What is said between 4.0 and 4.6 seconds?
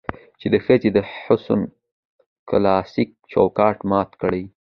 کړي